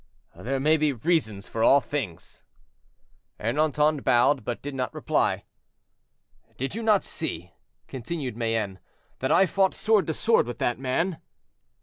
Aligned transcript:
"There 0.35 0.59
may 0.59 0.77
be 0.77 0.93
reasons 0.93 1.47
for 1.47 1.63
all 1.63 1.79
things." 1.79 2.43
Ernanton 3.39 4.03
bowed, 4.03 4.43
but 4.43 4.59
did 4.63 4.73
not 4.73 4.91
reply. 4.95 5.43
"Did 6.57 6.73
you 6.73 6.81
not 6.81 7.03
see," 7.03 7.51
continued 7.87 8.35
Mayenne, 8.35 8.79
"that 9.19 9.31
I 9.31 9.45
fought 9.45 9.75
sword 9.75 10.07
to 10.07 10.15
sword 10.15 10.47
with 10.47 10.57
that 10.57 10.79
man?" 10.79 11.21